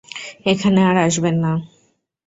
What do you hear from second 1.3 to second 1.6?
না।